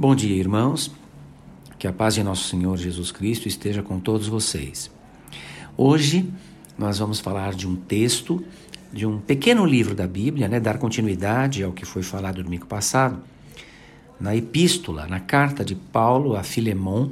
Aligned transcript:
Bom 0.00 0.14
dia, 0.14 0.34
irmãos. 0.34 0.90
Que 1.78 1.86
a 1.86 1.92
paz 1.92 2.14
de 2.14 2.22
nosso 2.22 2.48
Senhor 2.48 2.74
Jesus 2.78 3.12
Cristo 3.12 3.46
esteja 3.46 3.82
com 3.82 4.00
todos 4.00 4.28
vocês. 4.28 4.90
Hoje 5.76 6.26
nós 6.78 6.98
vamos 6.98 7.20
falar 7.20 7.52
de 7.52 7.68
um 7.68 7.76
texto 7.76 8.42
de 8.90 9.04
um 9.04 9.18
pequeno 9.18 9.66
livro 9.66 9.94
da 9.94 10.06
Bíblia, 10.06 10.48
né, 10.48 10.58
dar 10.58 10.78
continuidade 10.78 11.62
ao 11.62 11.72
que 11.72 11.84
foi 11.84 12.02
falado 12.02 12.38
no 12.38 12.44
domingo 12.44 12.64
passado, 12.64 13.22
na 14.18 14.34
epístola, 14.34 15.06
na 15.06 15.20
carta 15.20 15.62
de 15.62 15.74
Paulo 15.74 16.34
a 16.34 16.42
Filemon. 16.42 17.10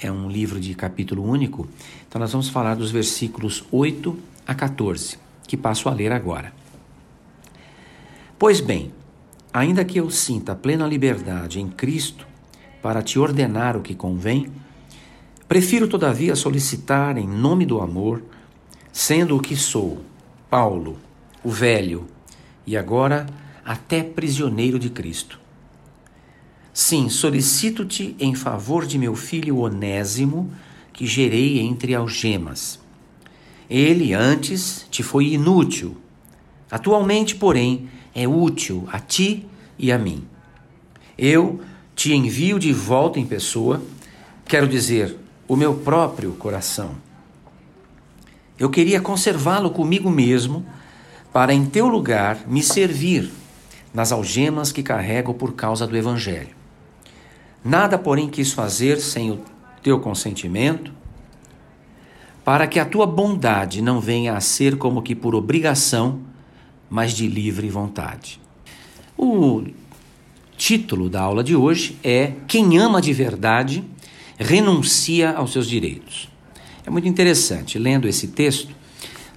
É 0.00 0.10
um 0.10 0.30
livro 0.30 0.58
de 0.58 0.74
capítulo 0.74 1.22
único. 1.22 1.68
Então 2.08 2.18
nós 2.18 2.32
vamos 2.32 2.48
falar 2.48 2.76
dos 2.76 2.90
versículos 2.90 3.62
8 3.70 4.18
a 4.46 4.54
14, 4.54 5.18
que 5.46 5.58
passo 5.58 5.90
a 5.90 5.92
ler 5.92 6.12
agora. 6.12 6.50
Pois 8.38 8.58
bem, 8.58 8.90
Ainda 9.56 9.86
que 9.86 9.98
eu 9.98 10.10
sinta 10.10 10.54
plena 10.54 10.86
liberdade 10.86 11.58
em 11.58 11.66
Cristo 11.66 12.26
para 12.82 13.02
te 13.02 13.18
ordenar 13.18 13.74
o 13.74 13.80
que 13.80 13.94
convém, 13.94 14.52
prefiro 15.48 15.88
todavia 15.88 16.36
solicitar 16.36 17.16
em 17.16 17.26
nome 17.26 17.64
do 17.64 17.80
amor, 17.80 18.22
sendo 18.92 19.34
o 19.34 19.40
que 19.40 19.56
sou, 19.56 20.02
Paulo, 20.50 20.98
o 21.42 21.50
velho, 21.50 22.06
e 22.66 22.76
agora 22.76 23.24
até 23.64 24.02
prisioneiro 24.02 24.78
de 24.78 24.90
Cristo. 24.90 25.40
Sim, 26.70 27.08
solicito-te 27.08 28.14
em 28.20 28.34
favor 28.34 28.84
de 28.84 28.98
meu 28.98 29.16
filho 29.16 29.60
Onésimo, 29.60 30.52
que 30.92 31.06
gerei 31.06 31.60
entre 31.60 31.94
algemas. 31.94 32.78
Ele 33.70 34.12
antes 34.12 34.86
te 34.90 35.02
foi 35.02 35.28
inútil, 35.28 35.96
atualmente, 36.70 37.34
porém, 37.34 37.88
é 38.16 38.26
útil 38.26 38.88
a 38.90 38.98
ti 38.98 39.46
e 39.78 39.90
a 39.92 39.98
mim. 39.98 40.24
Eu 41.16 41.60
te 41.94 42.12
envio 42.14 42.58
de 42.58 42.72
volta 42.72 43.18
em 43.18 43.26
pessoa, 43.26 43.82
quero 44.44 44.68
dizer, 44.68 45.16
o 45.48 45.56
meu 45.56 45.74
próprio 45.74 46.32
coração. 46.32 46.96
Eu 48.58 48.70
queria 48.70 49.00
conservá-lo 49.00 49.70
comigo 49.70 50.10
mesmo, 50.10 50.64
para 51.32 51.52
em 51.52 51.66
teu 51.66 51.88
lugar 51.88 52.40
me 52.46 52.62
servir 52.62 53.30
nas 53.92 54.12
algemas 54.12 54.72
que 54.72 54.82
carrego 54.82 55.34
por 55.34 55.54
causa 55.54 55.86
do 55.86 55.96
Evangelho. 55.96 56.54
Nada, 57.64 57.98
porém, 57.98 58.28
quis 58.28 58.52
fazer 58.52 59.00
sem 59.00 59.30
o 59.30 59.40
teu 59.82 59.98
consentimento, 60.00 60.92
para 62.44 62.66
que 62.66 62.78
a 62.78 62.84
tua 62.84 63.06
bondade 63.06 63.82
não 63.82 64.00
venha 64.00 64.36
a 64.36 64.40
ser 64.40 64.78
como 64.78 65.02
que 65.02 65.14
por 65.14 65.34
obrigação 65.34 66.20
mas 66.88 67.12
de 67.12 67.26
livre 67.26 67.68
vontade. 67.68 68.40
O 69.16 69.64
título 70.56 71.08
da 71.08 71.20
aula 71.20 71.42
de 71.42 71.56
hoje 71.56 71.98
é 72.02 72.32
Quem 72.46 72.78
ama 72.78 73.00
de 73.00 73.12
verdade 73.12 73.84
renuncia 74.38 75.32
aos 75.32 75.52
seus 75.52 75.66
direitos. 75.66 76.28
É 76.84 76.90
muito 76.90 77.08
interessante, 77.08 77.78
lendo 77.78 78.06
esse 78.06 78.28
texto, 78.28 78.74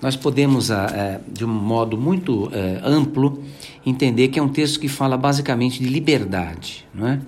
nós 0.01 0.15
podemos, 0.15 0.71
ah, 0.71 0.87
eh, 0.93 1.19
de 1.31 1.43
um 1.43 1.47
modo 1.47 1.97
muito 1.97 2.49
eh, 2.53 2.79
amplo, 2.83 3.43
entender 3.85 4.29
que 4.29 4.39
é 4.39 4.41
um 4.41 4.49
texto 4.49 4.79
que 4.79 4.87
fala 4.87 5.17
basicamente 5.17 5.81
de 5.81 5.89
liberdade. 5.89 6.85
Não 6.93 7.07
é? 7.07 7.19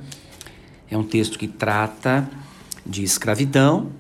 é 0.90 0.98
um 0.98 1.04
texto 1.04 1.40
que 1.40 1.48
trata 1.48 2.30
de 2.86 3.04
escravidão, 3.04 3.92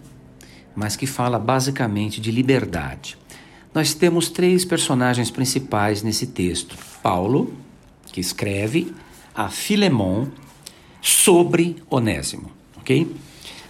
mas 0.75 0.95
que 0.95 1.05
fala 1.05 1.37
basicamente 1.37 2.21
de 2.21 2.31
liberdade 2.31 3.17
nós 3.73 3.93
temos 3.93 4.29
três 4.29 4.65
personagens 4.65 5.31
principais 5.31 6.03
nesse 6.03 6.27
texto: 6.27 6.77
Paulo, 7.01 7.53
que 8.11 8.19
escreve 8.19 8.93
a 9.33 9.49
Filemon 9.49 10.27
sobre 11.01 11.77
Onésimo, 11.89 12.51
ok? 12.77 13.09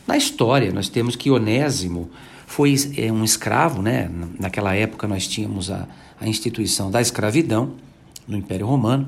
Na 0.07 0.17
história, 0.17 0.71
nós 0.71 0.89
temos 0.89 1.15
que 1.15 1.31
Onésimo 1.31 2.09
foi 2.45 2.75
é, 2.97 3.11
um 3.11 3.23
escravo, 3.23 3.81
né? 3.81 4.09
Naquela 4.39 4.75
época, 4.75 5.07
nós 5.07 5.25
tínhamos 5.27 5.71
a, 5.71 5.87
a 6.19 6.27
instituição 6.27 6.91
da 6.91 6.99
escravidão 6.99 7.75
no 8.27 8.35
Império 8.35 8.67
Romano, 8.67 9.07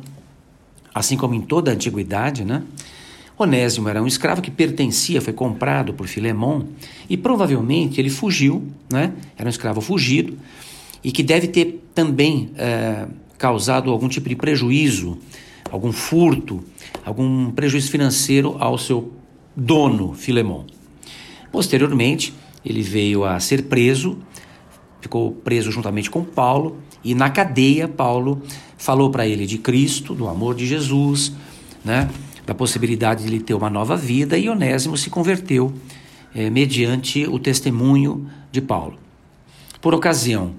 assim 0.96 1.18
como 1.18 1.34
em 1.34 1.42
toda 1.42 1.72
a 1.72 1.74
antiguidade, 1.74 2.46
né? 2.46 2.64
Onésimo 3.38 3.90
era 3.90 4.02
um 4.02 4.08
escravo 4.08 4.42
que 4.42 4.52
pertencia, 4.52 5.20
foi 5.20 5.34
comprado 5.34 5.94
por 5.94 6.08
Filemon 6.08 6.64
e 7.10 7.18
provavelmente 7.18 8.00
ele 8.00 8.10
fugiu, 8.10 8.64
né? 8.90 9.12
Era 9.38 9.48
um 9.48 9.50
escravo 9.50 9.82
fugido 9.82 10.38
e 11.04 11.12
que 11.12 11.24
deve 11.24 11.48
ter 11.48 11.84
também 11.94 12.52
é, 12.56 13.08
causado 13.44 13.92
algum 13.92 14.08
tipo 14.08 14.30
de 14.30 14.38
prejuízo, 14.38 15.18
algum 15.70 15.92
furto, 15.92 16.64
algum 17.06 17.52
prejuízo 17.52 17.92
financeiro 17.92 18.56
ao 18.58 18.78
seu 18.78 19.12
dono, 19.54 20.14
Filemon. 20.14 20.64
Posteriormente, 21.52 22.34
ele 22.64 22.82
veio 22.82 23.26
a 23.26 23.38
ser 23.42 23.64
preso, 23.64 24.18
ficou 25.02 25.34
preso 25.34 25.74
juntamente 25.74 26.10
com 26.10 26.24
Paulo, 26.24 26.78
e 27.04 27.14
na 27.14 27.30
cadeia, 27.30 27.86
Paulo 27.86 28.42
falou 28.78 29.10
para 29.10 29.28
ele 29.28 29.46
de 29.46 29.58
Cristo, 29.58 30.16
do 30.16 30.30
amor 30.30 30.56
de 30.56 30.66
Jesus, 30.66 31.34
né, 31.84 32.10
da 32.46 32.56
possibilidade 32.56 33.24
de 33.24 33.28
ele 33.28 33.42
ter 33.42 33.56
uma 33.56 33.70
nova 33.70 33.98
vida, 33.98 34.38
e 34.38 34.48
Onésimo 34.48 34.96
se 34.96 35.10
converteu 35.10 35.74
é, 36.34 36.50
mediante 36.50 37.28
o 37.28 37.38
testemunho 37.38 38.26
de 38.54 38.62
Paulo. 38.62 38.98
Por 39.82 39.94
ocasião 39.94 40.54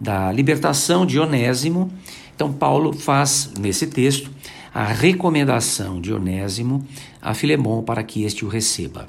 da 0.00 0.30
libertação 0.30 1.06
de 1.06 1.18
Onésimo. 1.18 1.90
Então, 2.36 2.52
Paulo 2.52 2.92
faz, 2.92 3.50
nesse 3.58 3.86
texto, 3.86 4.30
a 4.72 4.84
recomendação 4.84 6.00
de 6.02 6.12
Onésimo 6.12 6.86
a 7.20 7.32
Filemão 7.32 7.82
para 7.82 8.02
que 8.02 8.24
este 8.24 8.44
o 8.44 8.48
receba. 8.48 9.06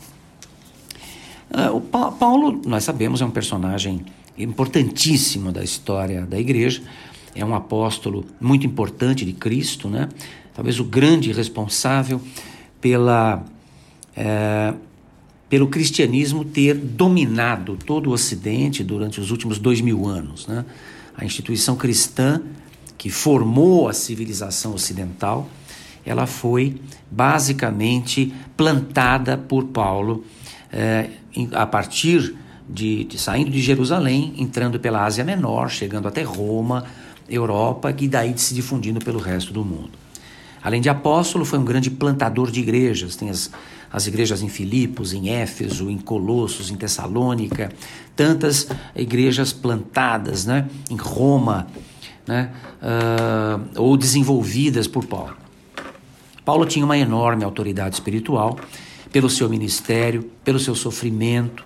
Uh, 1.51 1.75
o 1.75 1.81
pa 1.81 2.09
Paulo, 2.09 2.61
nós 2.65 2.85
sabemos, 2.85 3.21
é 3.21 3.25
um 3.25 3.29
personagem 3.29 4.05
importantíssimo 4.37 5.51
da 5.51 5.61
história 5.61 6.25
da 6.25 6.39
igreja, 6.39 6.81
é 7.35 7.43
um 7.43 7.53
apóstolo 7.53 8.25
muito 8.39 8.65
importante 8.65 9.25
de 9.25 9.33
Cristo, 9.33 9.89
né? 9.89 10.07
talvez 10.55 10.79
o 10.79 10.85
grande 10.85 11.31
responsável 11.33 12.21
pela 12.79 13.43
é, 14.15 14.73
pelo 15.49 15.67
cristianismo 15.67 16.43
ter 16.43 16.75
dominado 16.75 17.77
todo 17.85 18.09
o 18.09 18.13
Ocidente 18.13 18.83
durante 18.83 19.19
os 19.19 19.31
últimos 19.31 19.59
dois 19.59 19.79
mil 19.81 20.07
anos. 20.07 20.47
Né? 20.47 20.65
A 21.15 21.23
instituição 21.25 21.75
cristã 21.75 22.41
que 22.97 23.09
formou 23.09 23.87
a 23.87 23.93
civilização 23.93 24.73
ocidental, 24.73 25.47
ela 26.05 26.25
foi 26.25 26.79
basicamente 27.11 28.33
plantada 28.55 29.37
por 29.37 29.65
Paulo 29.65 30.23
eh, 30.71 31.09
a 31.53 31.65
partir 31.65 32.35
de, 32.67 33.03
de, 33.03 33.17
saindo 33.19 33.51
de 33.51 33.61
Jerusalém, 33.61 34.33
entrando 34.37 34.79
pela 34.79 35.05
Ásia 35.05 35.23
Menor, 35.23 35.69
chegando 35.69 36.07
até 36.07 36.23
Roma, 36.23 36.85
Europa, 37.29 37.93
e 37.97 38.07
daí 38.07 38.37
se 38.37 38.53
difundindo 38.53 38.99
pelo 38.99 39.19
resto 39.19 39.53
do 39.53 39.63
mundo. 39.63 39.91
Além 40.63 40.81
de 40.81 40.89
apóstolo, 40.89 41.45
foi 41.45 41.59
um 41.59 41.65
grande 41.65 41.89
plantador 41.89 42.51
de 42.51 42.59
igrejas. 42.59 43.15
Tem 43.15 43.29
as, 43.29 43.51
as 43.91 44.07
igrejas 44.07 44.41
em 44.41 44.49
Filipos, 44.49 45.13
em 45.13 45.29
Éfeso, 45.29 45.89
em 45.89 45.97
Colossos, 45.97 46.69
em 46.69 46.75
Tessalônica, 46.75 47.71
tantas 48.15 48.67
igrejas 48.95 49.53
plantadas 49.53 50.45
né, 50.45 50.67
em 50.89 50.95
Roma, 50.95 51.67
né, 52.27 52.51
uh, 52.81 53.81
ou 53.81 53.95
desenvolvidas 53.95 54.87
por 54.87 55.05
Paulo. 55.05 55.35
Paulo 56.43 56.65
tinha 56.65 56.83
uma 56.83 56.97
enorme 56.97 57.43
autoridade 57.43 57.95
espiritual 57.95 58.59
pelo 59.11 59.29
seu 59.29 59.49
ministério, 59.49 60.29
pelo 60.43 60.59
seu 60.59 60.75
sofrimento, 60.75 61.65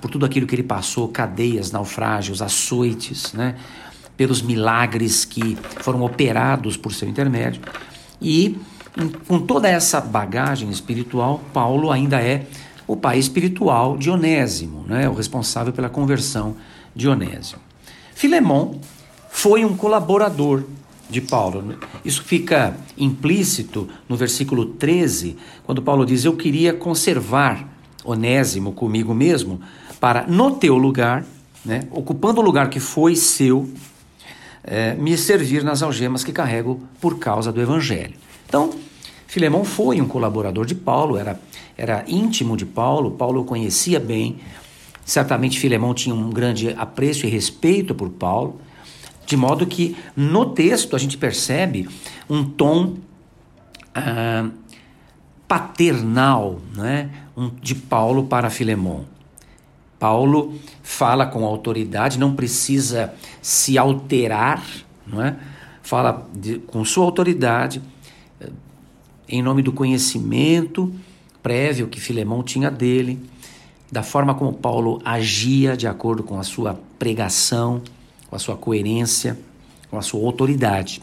por 0.00 0.10
tudo 0.10 0.24
aquilo 0.24 0.46
que 0.46 0.54
ele 0.54 0.62
passou 0.62 1.08
cadeias, 1.08 1.72
naufrágios, 1.72 2.40
açoites, 2.40 3.32
né, 3.32 3.56
pelos 4.16 4.40
milagres 4.42 5.24
que 5.24 5.56
foram 5.80 6.02
operados 6.02 6.76
por 6.76 6.92
seu 6.92 7.08
intermédio. 7.08 7.62
E 8.20 8.58
com 9.26 9.40
toda 9.40 9.68
essa 9.68 10.00
bagagem 10.00 10.70
espiritual, 10.70 11.40
Paulo 11.52 11.90
ainda 11.90 12.20
é 12.20 12.46
o 12.86 12.96
pai 12.96 13.18
espiritual 13.18 13.96
de 13.96 14.10
Onésimo, 14.10 14.84
né? 14.86 15.08
o 15.08 15.14
responsável 15.14 15.72
pela 15.72 15.88
conversão 15.88 16.56
de 16.94 17.08
Onésimo. 17.08 17.60
Filemão 18.14 18.80
foi 19.30 19.64
um 19.64 19.76
colaborador 19.76 20.64
de 21.08 21.20
Paulo. 21.20 21.76
Isso 22.04 22.22
fica 22.22 22.76
implícito 22.96 23.88
no 24.08 24.16
versículo 24.16 24.66
13, 24.66 25.36
quando 25.64 25.82
Paulo 25.82 26.04
diz: 26.06 26.24
Eu 26.24 26.36
queria 26.36 26.72
conservar 26.72 27.68
Onésimo 28.04 28.72
comigo 28.72 29.14
mesmo, 29.14 29.60
para 29.98 30.26
no 30.26 30.52
teu 30.52 30.76
lugar, 30.76 31.24
né, 31.64 31.86
ocupando 31.90 32.40
o 32.40 32.44
lugar 32.44 32.70
que 32.70 32.80
foi 32.80 33.14
seu, 33.14 33.68
é, 34.64 34.94
me 34.94 35.16
servir 35.16 35.62
nas 35.62 35.82
algemas 35.82 36.24
que 36.24 36.32
carrego 36.32 36.80
por 37.00 37.18
causa 37.18 37.52
do 37.52 37.60
Evangelho. 37.60 38.14
Então, 38.48 38.70
Filemão 39.26 39.64
foi 39.64 40.00
um 40.00 40.08
colaborador 40.08 40.66
de 40.66 40.74
Paulo, 40.74 41.16
era, 41.16 41.38
era 41.76 42.04
íntimo 42.08 42.56
de 42.56 42.66
Paulo, 42.66 43.12
Paulo 43.12 43.42
o 43.42 43.44
conhecia 43.44 44.00
bem. 44.00 44.38
Certamente 45.04 45.58
Filemão 45.58 45.94
tinha 45.94 46.14
um 46.14 46.30
grande 46.30 46.74
apreço 46.76 47.26
e 47.26 47.28
respeito 47.28 47.94
por 47.94 48.08
Paulo, 48.10 48.60
de 49.30 49.36
modo 49.36 49.64
que 49.64 49.96
no 50.16 50.44
texto 50.46 50.96
a 50.96 50.98
gente 50.98 51.16
percebe 51.16 51.88
um 52.28 52.42
tom 52.44 52.96
ah, 53.94 54.50
paternal 55.46 56.60
né, 56.76 57.10
de 57.62 57.76
Paulo 57.76 58.24
para 58.24 58.50
Filemão. 58.50 59.04
Paulo 60.00 60.58
fala 60.82 61.26
com 61.26 61.44
autoridade, 61.44 62.18
não 62.18 62.34
precisa 62.34 63.14
se 63.40 63.78
alterar, 63.78 64.64
não 65.06 65.22
é? 65.22 65.36
fala 65.80 66.28
de, 66.34 66.58
com 66.58 66.84
sua 66.84 67.04
autoridade, 67.04 67.80
eh, 68.40 68.50
em 69.28 69.42
nome 69.42 69.62
do 69.62 69.72
conhecimento 69.72 70.92
prévio 71.40 71.86
que 71.86 72.00
Filemão 72.00 72.42
tinha 72.42 72.68
dele, 72.68 73.20
da 73.92 74.02
forma 74.02 74.34
como 74.34 74.52
Paulo 74.52 75.00
agia 75.04 75.76
de 75.76 75.86
acordo 75.86 76.24
com 76.24 76.38
a 76.38 76.42
sua 76.42 76.80
pregação, 76.98 77.82
com 78.30 78.36
a 78.36 78.38
sua 78.38 78.56
coerência, 78.56 79.36
com 79.90 79.98
a 79.98 80.02
sua 80.02 80.24
autoridade. 80.24 81.02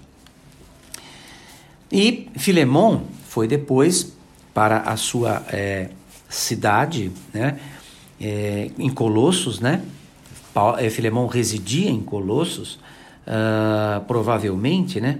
E 1.91 2.29
Filemão 2.37 3.03
foi 3.27 3.47
depois 3.47 4.13
para 4.53 4.79
a 4.79 4.95
sua 4.95 5.45
é, 5.49 5.89
cidade, 6.29 7.11
né, 7.33 7.59
é, 8.19 8.71
em 8.79 8.89
Colossos, 8.89 9.59
né? 9.59 9.83
É, 10.79 10.89
Filemão 10.89 11.27
residia 11.27 11.89
em 11.89 12.01
Colossos, 12.01 12.79
uh, 13.27 14.03
provavelmente, 14.07 14.99
né? 14.99 15.19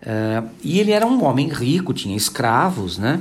Uh, 0.00 0.48
e 0.62 0.78
ele 0.78 0.92
era 0.92 1.04
um 1.04 1.24
homem 1.24 1.48
rico, 1.48 1.92
tinha 1.92 2.16
escravos, 2.16 2.96
né? 2.96 3.20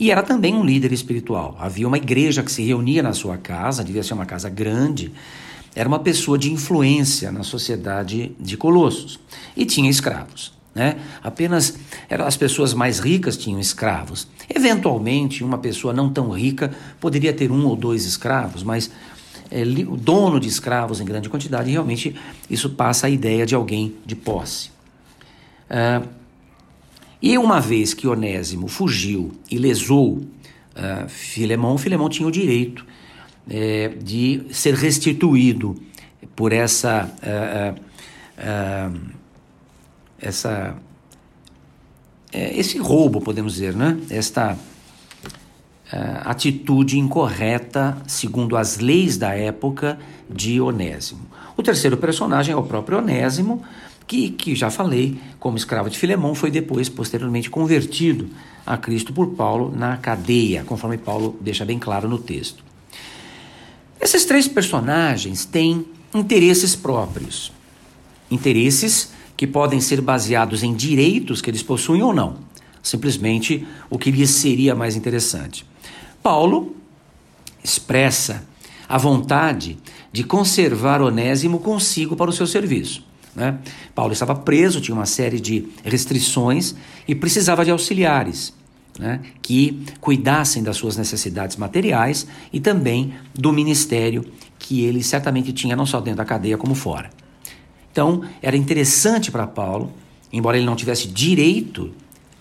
E 0.00 0.10
era 0.10 0.22
também 0.22 0.54
um 0.54 0.64
líder 0.64 0.92
espiritual. 0.92 1.56
Havia 1.60 1.86
uma 1.86 1.96
igreja 1.96 2.42
que 2.42 2.50
se 2.50 2.62
reunia 2.62 3.04
na 3.04 3.12
sua 3.12 3.36
casa, 3.36 3.84
devia 3.84 4.02
ser 4.02 4.14
uma 4.14 4.26
casa 4.26 4.48
grande. 4.48 5.12
Era 5.74 5.88
uma 5.88 5.98
pessoa 5.98 6.38
de 6.38 6.52
influência 6.52 7.30
na 7.30 7.42
sociedade 7.42 8.32
de 8.38 8.56
Colossos 8.56 9.18
e 9.56 9.64
tinha 9.64 9.90
escravos. 9.90 10.52
Né? 10.74 10.96
Apenas 11.22 11.76
as 12.08 12.36
pessoas 12.36 12.74
mais 12.74 12.98
ricas 12.98 13.36
tinham 13.36 13.58
escravos. 13.58 14.28
Eventualmente, 14.52 15.42
uma 15.42 15.58
pessoa 15.58 15.92
não 15.92 16.08
tão 16.10 16.30
rica 16.30 16.72
poderia 17.00 17.32
ter 17.32 17.50
um 17.50 17.66
ou 17.66 17.76
dois 17.76 18.04
escravos, 18.04 18.62
mas 18.62 18.90
é, 19.50 19.62
o 19.62 19.96
dono 19.96 20.38
de 20.38 20.48
escravos 20.48 21.00
em 21.00 21.04
grande 21.04 21.28
quantidade, 21.28 21.70
realmente 21.70 22.14
isso 22.48 22.70
passa 22.70 23.06
a 23.06 23.10
ideia 23.10 23.46
de 23.46 23.54
alguém 23.54 23.94
de 24.04 24.14
posse. 24.14 24.70
E 27.20 27.36
uma 27.36 27.60
vez 27.60 27.92
que 27.92 28.06
Onésimo 28.06 28.68
fugiu 28.68 29.32
e 29.50 29.58
lesou 29.58 30.18
uh, 30.18 31.08
Filemão, 31.08 31.76
Filemão 31.76 32.08
tinha 32.08 32.28
o 32.28 32.32
direito 32.32 32.86
é, 33.48 33.88
de 33.88 34.46
ser 34.50 34.74
restituído 34.74 35.76
por 36.34 36.52
essa. 36.52 37.10
Uh, 37.22 37.88
essa 40.20 40.76
é, 42.32 42.58
esse 42.58 42.78
roubo, 42.78 43.20
podemos 43.20 43.54
dizer, 43.54 43.74
né? 43.74 43.98
esta 44.10 44.52
uh, 44.52 44.56
atitude 46.24 46.98
incorreta, 46.98 47.96
segundo 48.06 48.56
as 48.56 48.78
leis 48.78 49.16
da 49.16 49.34
época, 49.34 49.98
de 50.28 50.60
Onésimo. 50.60 51.26
O 51.56 51.62
terceiro 51.62 51.96
personagem 51.96 52.52
é 52.52 52.56
o 52.56 52.62
próprio 52.62 52.98
Onésimo, 52.98 53.62
que, 54.06 54.30
que 54.30 54.54
já 54.54 54.70
falei, 54.70 55.18
como 55.38 55.56
escravo 55.56 55.88
de 55.88 55.98
Filemão, 55.98 56.34
foi 56.34 56.50
depois, 56.50 56.88
posteriormente, 56.88 57.50
convertido 57.50 58.28
a 58.64 58.76
Cristo 58.76 59.12
por 59.12 59.28
Paulo 59.28 59.72
na 59.74 59.96
cadeia, 59.96 60.64
conforme 60.64 60.98
Paulo 60.98 61.36
deixa 61.40 61.64
bem 61.64 61.78
claro 61.78 62.08
no 62.08 62.18
texto. 62.18 62.67
Esses 64.00 64.24
três 64.24 64.46
personagens 64.46 65.44
têm 65.44 65.86
interesses 66.14 66.76
próprios, 66.76 67.52
interesses 68.30 69.10
que 69.36 69.46
podem 69.46 69.80
ser 69.80 70.00
baseados 70.00 70.62
em 70.62 70.74
direitos 70.74 71.40
que 71.40 71.50
eles 71.50 71.62
possuem 71.62 72.02
ou 72.02 72.12
não, 72.12 72.36
simplesmente 72.82 73.66
o 73.90 73.98
que 73.98 74.10
lhes 74.10 74.30
seria 74.30 74.74
mais 74.74 74.96
interessante. 74.96 75.64
Paulo 76.22 76.76
expressa 77.62 78.44
a 78.88 78.96
vontade 78.96 79.78
de 80.12 80.24
conservar 80.24 81.02
Onésimo 81.02 81.58
consigo 81.58 82.16
para 82.16 82.30
o 82.30 82.32
seu 82.32 82.46
serviço. 82.46 83.04
Né? 83.34 83.58
Paulo 83.94 84.12
estava 84.12 84.34
preso, 84.34 84.80
tinha 84.80 84.94
uma 84.94 85.06
série 85.06 85.38
de 85.38 85.68
restrições 85.84 86.74
e 87.06 87.14
precisava 87.14 87.64
de 87.64 87.70
auxiliares. 87.70 88.52
Né, 88.98 89.20
que 89.40 89.84
cuidassem 90.00 90.60
das 90.60 90.76
suas 90.76 90.96
necessidades 90.96 91.56
materiais 91.56 92.26
e 92.52 92.58
também 92.58 93.14
do 93.32 93.52
ministério 93.52 94.24
que 94.58 94.82
ele 94.82 95.04
certamente 95.04 95.52
tinha 95.52 95.76
não 95.76 95.86
só 95.86 96.00
dentro 96.00 96.18
da 96.18 96.24
cadeia 96.24 96.58
como 96.58 96.74
fora. 96.74 97.08
Então, 97.92 98.22
era 98.42 98.56
interessante 98.56 99.30
para 99.30 99.46
Paulo, 99.46 99.92
embora 100.32 100.56
ele 100.56 100.66
não 100.66 100.74
tivesse 100.74 101.06
direito 101.06 101.92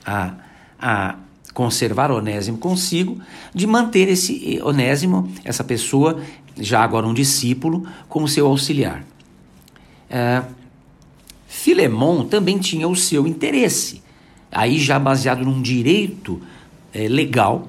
a, 0.04 0.34
a 0.80 1.16
conservar 1.54 2.12
Onésimo 2.12 2.58
consigo, 2.60 3.20
de 3.54 3.66
manter 3.66 4.08
esse 4.08 4.60
Onésimo, 4.64 5.32
essa 5.44 5.64
pessoa, 5.64 6.22
já 6.56 6.84
agora 6.84 7.08
um 7.08 7.14
discípulo, 7.14 7.88
como 8.08 8.28
seu 8.28 8.46
auxiliar. 8.46 9.04
É, 10.10 10.44
Filemon 11.48 12.26
também 12.26 12.60
tinha 12.60 12.88
o 12.88 12.96
seu 12.96 13.26
interesse, 13.26 14.04
aí 14.52 14.80
já 14.80 14.98
baseado 14.98 15.44
num 15.44 15.62
direito 15.62 16.42
é, 16.94 17.08
legal 17.08 17.68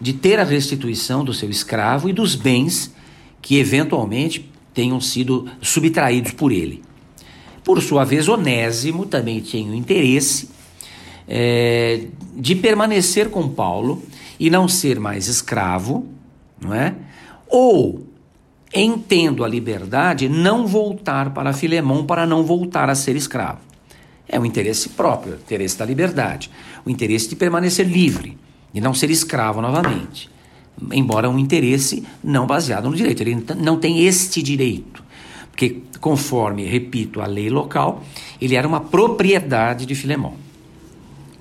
de 0.00 0.12
ter 0.12 0.38
a 0.38 0.44
restituição 0.44 1.24
do 1.24 1.34
seu 1.34 1.50
escravo 1.50 2.08
e 2.08 2.12
dos 2.12 2.34
bens 2.34 2.94
que 3.42 3.58
eventualmente 3.58 4.48
tenham 4.72 5.00
sido 5.00 5.48
subtraídos 5.60 6.32
por 6.32 6.52
ele. 6.52 6.82
Por 7.64 7.82
sua 7.82 8.04
vez, 8.04 8.28
Onésimo 8.28 9.06
também 9.06 9.40
tinha 9.40 9.70
o 9.70 9.74
interesse 9.74 10.48
é, 11.26 12.06
de 12.36 12.54
permanecer 12.54 13.28
com 13.28 13.48
Paulo 13.48 14.02
e 14.38 14.48
não 14.48 14.68
ser 14.68 14.98
mais 14.98 15.26
escravo, 15.26 16.06
não 16.60 16.72
é? 16.72 16.94
Ou, 17.48 18.06
entendo 18.74 19.44
a 19.44 19.48
liberdade, 19.48 20.28
não 20.28 20.66
voltar 20.66 21.34
para 21.34 21.52
Filemão 21.52 22.06
para 22.06 22.26
não 22.26 22.44
voltar 22.44 22.88
a 22.88 22.94
ser 22.94 23.16
escravo. 23.16 23.67
É 24.28 24.38
o 24.38 24.44
interesse 24.44 24.90
próprio, 24.90 25.34
o 25.34 25.36
interesse 25.36 25.78
da 25.78 25.84
liberdade, 25.84 26.50
o 26.84 26.90
interesse 26.90 27.28
de 27.28 27.36
permanecer 27.36 27.86
livre, 27.86 28.36
de 28.72 28.80
não 28.80 28.92
ser 28.92 29.10
escravo 29.10 29.62
novamente. 29.62 30.30
Embora 30.92 31.28
um 31.28 31.38
interesse 31.38 32.06
não 32.22 32.46
baseado 32.46 32.88
no 32.88 32.94
direito, 32.94 33.22
ele 33.22 33.44
não 33.56 33.78
tem 33.78 34.04
este 34.06 34.42
direito. 34.42 35.02
Porque, 35.50 35.82
conforme, 36.00 36.64
repito, 36.64 37.20
a 37.20 37.26
lei 37.26 37.50
local, 37.50 38.04
ele 38.40 38.54
era 38.54 38.68
uma 38.68 38.80
propriedade 38.80 39.86
de 39.86 39.94
Filemão. 39.94 40.34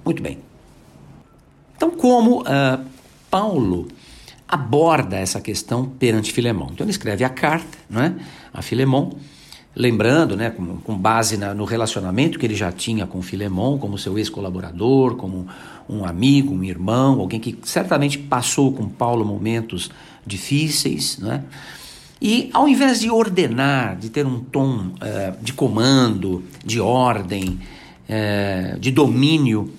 Muito 0.03 0.23
bem. 0.23 0.39
Então, 1.75 1.91
como 1.91 2.41
uh, 2.41 2.83
Paulo 3.29 3.87
aborda 4.47 5.17
essa 5.17 5.39
questão 5.39 5.85
perante 5.85 6.33
Filemão? 6.33 6.69
Então, 6.71 6.83
ele 6.83 6.91
escreve 6.91 7.23
a 7.23 7.29
carta 7.29 7.77
não 7.87 8.01
é? 8.01 8.15
a 8.51 8.61
Filemão, 8.63 9.17
lembrando, 9.77 10.35
né, 10.35 10.49
com, 10.49 10.77
com 10.77 10.97
base 10.97 11.37
na, 11.37 11.53
no 11.53 11.63
relacionamento 11.63 12.39
que 12.39 12.45
ele 12.47 12.55
já 12.55 12.71
tinha 12.71 13.05
com 13.05 13.21
Filemão, 13.21 13.77
como 13.77 13.95
seu 13.95 14.17
ex-colaborador, 14.17 15.15
como 15.15 15.47
um 15.87 16.03
amigo, 16.03 16.51
um 16.51 16.63
irmão, 16.63 17.19
alguém 17.19 17.39
que 17.39 17.55
certamente 17.61 18.17
passou 18.17 18.73
com 18.73 18.89
Paulo 18.89 19.23
momentos 19.23 19.91
difíceis, 20.25 21.19
não 21.19 21.31
é? 21.31 21.43
E 22.19 22.49
ao 22.51 22.67
invés 22.67 22.99
de 22.99 23.11
ordenar, 23.11 23.95
de 23.95 24.09
ter 24.09 24.25
um 24.25 24.39
tom 24.39 24.87
uh, 24.87 25.37
de 25.39 25.53
comando, 25.53 26.43
de 26.65 26.81
ordem, 26.81 27.59
uh, 28.09 28.79
de 28.79 28.89
domínio, 28.91 29.71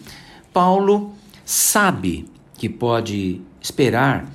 Paulo 0.53 1.13
sabe 1.45 2.27
que 2.57 2.69
pode 2.69 3.41
esperar 3.61 4.31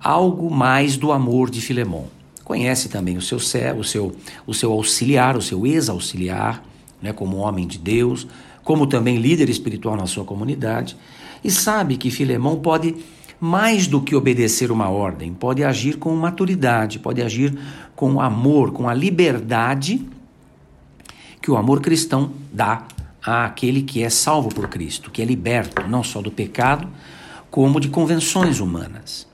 algo 0.00 0.50
mais 0.50 0.96
do 0.96 1.12
amor 1.12 1.48
de 1.48 1.60
Filemão. 1.60 2.08
Conhece 2.44 2.88
também 2.88 3.16
o 3.16 3.22
seu, 3.22 3.38
o 3.38 3.84
seu, 3.84 4.16
o 4.46 4.54
seu 4.54 4.72
auxiliar, 4.72 5.36
o 5.36 5.42
seu 5.42 5.66
ex-auxiliar, 5.66 6.62
né, 7.00 7.12
como 7.12 7.38
homem 7.38 7.66
de 7.66 7.78
Deus, 7.78 8.26
como 8.64 8.86
também 8.86 9.16
líder 9.16 9.48
espiritual 9.48 9.96
na 9.96 10.06
sua 10.06 10.24
comunidade, 10.24 10.96
e 11.42 11.50
sabe 11.50 11.96
que 11.96 12.10
Filemão 12.10 12.60
pode 12.60 12.94
mais 13.40 13.88
do 13.88 14.00
que 14.00 14.14
obedecer 14.14 14.70
uma 14.70 14.88
ordem, 14.88 15.34
pode 15.34 15.64
agir 15.64 15.98
com 15.98 16.14
maturidade, 16.14 17.00
pode 17.00 17.20
agir 17.20 17.58
com 17.96 18.20
amor, 18.20 18.70
com 18.70 18.88
a 18.88 18.94
liberdade 18.94 20.06
que 21.40 21.50
o 21.50 21.56
amor 21.56 21.80
cristão 21.80 22.30
dá 22.52 22.86
àquele 23.20 23.82
que 23.82 24.02
é 24.02 24.08
salvo 24.08 24.48
por 24.48 24.68
Cristo, 24.68 25.10
que 25.10 25.20
é 25.20 25.24
liberto 25.24 25.82
não 25.88 26.04
só 26.04 26.22
do 26.22 26.30
pecado, 26.30 26.88
como 27.50 27.80
de 27.80 27.88
convenções 27.88 28.60
humanas. 28.60 29.26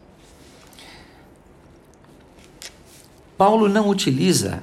Paulo 3.38 3.68
não 3.68 3.88
utiliza 3.88 4.62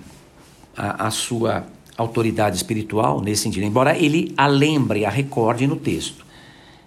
a, 0.76 1.08
a 1.08 1.12
sua 1.12 1.66
autoridade 1.98 2.58
espiritual 2.58 3.22
nesse 3.22 3.44
sentido, 3.44 3.64
embora 3.64 3.98
ele 3.98 4.34
a 4.36 4.46
lembre, 4.46 5.06
a 5.06 5.10
recorde 5.10 5.66
no 5.66 5.78
texto. 5.78 6.26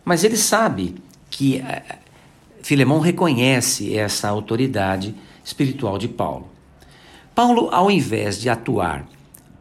Mas 0.04 0.22
ele 0.22 0.36
sabe 0.36 0.96
que 1.30 1.56
eh, 1.56 1.98
Filemão 2.62 3.00
reconhece 3.00 3.96
essa 3.96 4.28
autoridade 4.28 5.14
espiritual 5.42 5.96
de 5.96 6.08
Paulo. 6.08 6.48
Paulo, 7.34 7.70
ao 7.72 7.90
invés 7.90 8.38
de 8.38 8.50
atuar 8.50 9.06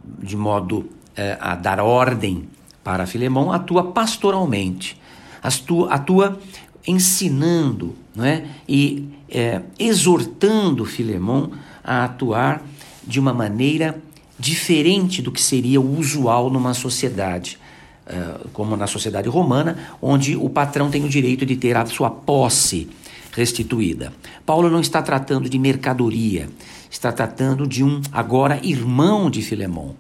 de 0.03 0.35
modo 0.35 0.89
eh, 1.15 1.37
a 1.39 1.55
dar 1.55 1.79
ordem 1.79 2.49
para 2.83 3.05
Filemão, 3.05 3.53
atua 3.53 3.91
pastoralmente, 3.91 4.99
atua, 5.41 5.93
atua 5.93 6.39
ensinando 6.85 7.95
não 8.15 8.25
é? 8.25 8.45
e 8.67 9.09
é, 9.29 9.61
exortando 9.77 10.85
Filemão 10.85 11.51
a 11.87 12.03
atuar 12.03 12.61
de 13.05 13.19
uma 13.19 13.33
maneira 13.33 13.97
diferente 14.37 15.21
do 15.21 15.31
que 15.31 15.41
seria 15.41 15.79
o 15.79 15.97
usual 15.97 16.49
numa 16.49 16.73
sociedade, 16.73 17.57
uh, 18.05 18.49
como 18.49 18.75
na 18.75 18.85
sociedade 18.85 19.29
romana, 19.29 19.77
onde 20.01 20.35
o 20.35 20.49
patrão 20.49 20.91
tem 20.91 21.05
o 21.05 21.09
direito 21.09 21.45
de 21.45 21.55
ter 21.55 21.77
a 21.77 21.85
sua 21.85 22.11
posse 22.11 22.89
restituída. 23.31 24.11
Paulo 24.45 24.69
não 24.69 24.81
está 24.81 25.01
tratando 25.01 25.49
de 25.49 25.57
mercadoria, 25.57 26.49
está 26.89 27.11
tratando 27.11 27.65
de 27.65 27.83
um 27.83 28.01
agora 28.11 28.59
irmão 28.63 29.29
de 29.29 29.41
Filemão. 29.41 29.95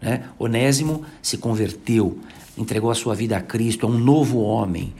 Né? 0.00 0.24
Onésimo 0.38 1.02
se 1.20 1.36
converteu, 1.36 2.18
entregou 2.56 2.90
a 2.90 2.94
sua 2.94 3.14
vida 3.14 3.36
a 3.36 3.40
Cristo, 3.40 3.86
é 3.86 3.88
um 3.88 3.98
novo 3.98 4.38
homem, 4.40 4.94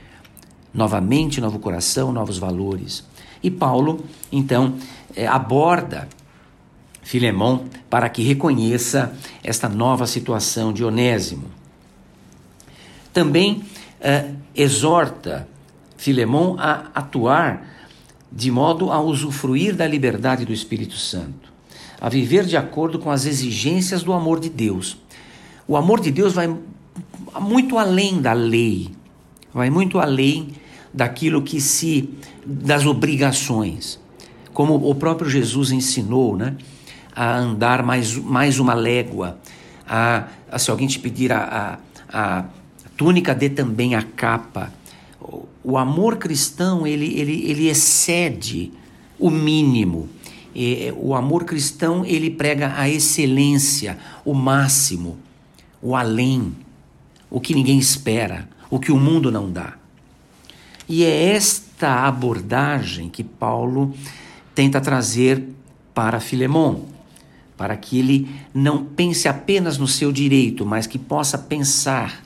novamente, 0.74 1.40
novo 1.40 1.58
coração, 1.58 2.12
novos 2.12 2.38
valores. 2.38 3.04
E 3.42 3.50
Paulo, 3.50 4.04
então, 4.30 4.74
é, 5.14 5.26
aborda 5.26 6.08
Filemão 7.06 7.66
para 7.88 8.08
que 8.08 8.20
reconheça 8.20 9.16
esta 9.44 9.68
nova 9.68 10.08
situação 10.08 10.72
de 10.72 10.82
Onésimo. 10.82 11.44
Também 13.12 13.62
é, 14.00 14.32
exorta 14.56 15.46
Filemão 15.96 16.56
a 16.58 16.90
atuar 16.92 17.64
de 18.30 18.50
modo 18.50 18.90
a 18.90 19.00
usufruir 19.00 19.76
da 19.76 19.86
liberdade 19.86 20.44
do 20.44 20.52
Espírito 20.52 20.96
Santo, 20.96 21.52
a 22.00 22.08
viver 22.08 22.44
de 22.44 22.56
acordo 22.56 22.98
com 22.98 23.08
as 23.08 23.24
exigências 23.24 24.02
do 24.02 24.12
amor 24.12 24.40
de 24.40 24.50
Deus. 24.50 24.98
O 25.68 25.76
amor 25.76 26.00
de 26.00 26.10
Deus 26.10 26.32
vai 26.32 26.52
muito 27.40 27.78
além 27.78 28.20
da 28.20 28.32
lei, 28.32 28.90
vai 29.54 29.70
muito 29.70 30.00
além 30.00 30.48
daquilo 30.92 31.40
que 31.40 31.60
se 31.60 32.10
das 32.44 32.84
obrigações. 32.84 34.00
Como 34.52 34.74
o 34.74 34.94
próprio 34.96 35.30
Jesus 35.30 35.70
ensinou, 35.70 36.36
né? 36.36 36.56
A 37.16 37.38
andar 37.38 37.82
mais, 37.82 38.14
mais 38.14 38.58
uma 38.58 38.74
légua, 38.74 39.38
a, 39.88 40.24
a 40.52 40.58
se 40.58 40.70
alguém 40.70 40.86
te 40.86 40.98
pedir 40.98 41.32
a, 41.32 41.78
a, 42.12 42.38
a 42.38 42.44
túnica, 42.96 43.34
dê 43.34 43.48
também 43.48 43.94
a 43.94 44.02
capa. 44.02 44.72
O 45.64 45.78
amor 45.78 46.18
cristão, 46.18 46.86
ele, 46.86 47.18
ele, 47.18 47.50
ele 47.50 47.68
excede 47.68 48.70
o 49.18 49.30
mínimo. 49.30 50.08
O 50.96 51.14
amor 51.14 51.44
cristão, 51.44 52.04
ele 52.04 52.30
prega 52.30 52.74
a 52.76 52.88
excelência, 52.88 53.98
o 54.24 54.34
máximo, 54.34 55.18
o 55.82 55.96
além, 55.96 56.54
o 57.30 57.40
que 57.40 57.54
ninguém 57.54 57.78
espera, 57.78 58.48
o 58.70 58.78
que 58.78 58.92
o 58.92 58.96
mundo 58.98 59.30
não 59.30 59.50
dá. 59.50 59.74
E 60.88 61.02
é 61.04 61.32
esta 61.34 62.06
abordagem 62.06 63.08
que 63.08 63.24
Paulo 63.24 63.94
tenta 64.54 64.80
trazer 64.80 65.44
para 65.92 66.20
Filemão, 66.20 66.84
para 67.56 67.76
que 67.76 67.98
ele 67.98 68.28
não 68.52 68.84
pense 68.84 69.28
apenas 69.28 69.78
no 69.78 69.88
seu 69.88 70.12
direito, 70.12 70.66
mas 70.66 70.86
que 70.86 70.98
possa 70.98 71.38
pensar 71.38 72.22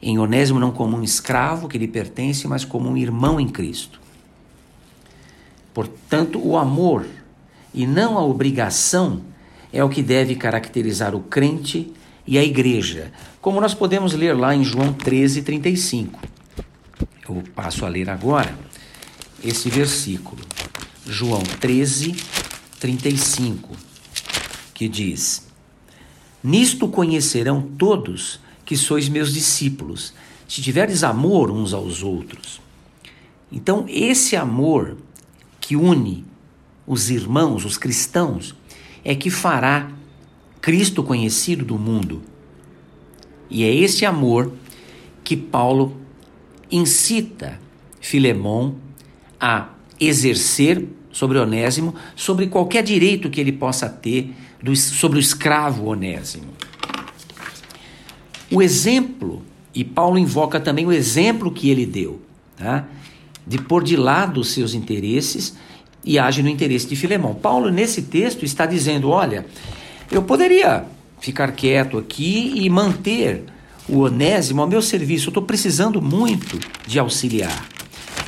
em 0.00 0.18
Onésimo 0.18 0.58
não 0.58 0.70
como 0.70 0.96
um 0.96 1.02
escravo 1.02 1.68
que 1.68 1.76
lhe 1.76 1.88
pertence, 1.88 2.46
mas 2.48 2.64
como 2.64 2.88
um 2.88 2.96
irmão 2.96 3.38
em 3.40 3.48
Cristo. 3.48 4.00
Portanto, 5.74 6.40
o 6.42 6.56
amor 6.56 7.06
e 7.74 7.86
não 7.86 8.18
a 8.18 8.24
obrigação 8.24 9.22
é 9.72 9.82
o 9.84 9.88
que 9.88 10.02
deve 10.02 10.34
caracterizar 10.34 11.14
o 11.14 11.20
crente 11.20 11.92
e 12.26 12.38
a 12.38 12.44
igreja, 12.44 13.12
como 13.40 13.60
nós 13.60 13.74
podemos 13.74 14.12
ler 14.12 14.36
lá 14.36 14.54
em 14.54 14.64
João 14.64 14.92
13, 14.92 15.42
35. 15.42 16.20
Eu 17.28 17.42
passo 17.54 17.84
a 17.84 17.88
ler 17.88 18.10
agora 18.10 18.54
esse 19.42 19.70
versículo, 19.70 20.42
João 21.06 21.42
13, 21.42 22.14
35, 22.78 23.76
que 24.80 24.88
diz: 24.88 25.46
Nisto 26.42 26.88
conhecerão 26.88 27.60
todos 27.60 28.40
que 28.64 28.74
sois 28.78 29.10
meus 29.10 29.30
discípulos, 29.30 30.14
se 30.48 30.62
tiverdes 30.62 31.04
amor 31.04 31.50
uns 31.50 31.74
aos 31.74 32.02
outros. 32.02 32.62
Então, 33.52 33.84
esse 33.86 34.36
amor 34.36 34.96
que 35.60 35.76
une 35.76 36.24
os 36.86 37.10
irmãos, 37.10 37.66
os 37.66 37.76
cristãos, 37.76 38.54
é 39.04 39.14
que 39.14 39.28
fará 39.28 39.92
Cristo 40.62 41.02
conhecido 41.02 41.62
do 41.62 41.78
mundo. 41.78 42.22
E 43.50 43.64
é 43.64 43.74
esse 43.74 44.06
amor 44.06 44.50
que 45.22 45.36
Paulo 45.36 45.94
incita 46.70 47.60
Filemão 48.00 48.76
a 49.38 49.68
exercer 50.00 50.88
sobre 51.12 51.38
Onésimo, 51.38 51.94
sobre 52.16 52.46
qualquer 52.46 52.82
direito 52.82 53.28
que 53.28 53.42
ele 53.42 53.52
possa 53.52 53.86
ter 53.86 54.32
do, 54.62 54.74
sobre 54.76 55.18
o 55.18 55.20
escravo 55.20 55.86
Onésimo. 55.86 56.52
O 58.50 58.60
exemplo, 58.60 59.42
e 59.74 59.84
Paulo 59.84 60.18
invoca 60.18 60.58
também 60.58 60.86
o 60.86 60.92
exemplo 60.92 61.52
que 61.52 61.70
ele 61.70 61.86
deu, 61.86 62.20
tá? 62.56 62.86
de 63.46 63.58
pôr 63.58 63.82
de 63.82 63.96
lado 63.96 64.40
os 64.40 64.50
seus 64.50 64.74
interesses 64.74 65.56
e 66.04 66.18
age 66.18 66.42
no 66.42 66.48
interesse 66.48 66.86
de 66.86 66.96
Filemão. 66.96 67.34
Paulo, 67.34 67.70
nesse 67.70 68.02
texto, 68.02 68.44
está 68.44 68.66
dizendo: 68.66 69.10
olha, 69.10 69.46
eu 70.10 70.22
poderia 70.22 70.84
ficar 71.20 71.52
quieto 71.52 71.98
aqui 71.98 72.52
e 72.56 72.68
manter 72.68 73.44
o 73.88 74.00
Onésimo 74.00 74.62
ao 74.62 74.68
meu 74.68 74.82
serviço. 74.82 75.26
Eu 75.26 75.30
estou 75.30 75.42
precisando 75.42 76.00
muito 76.00 76.58
de 76.86 76.98
auxiliar. 76.98 77.66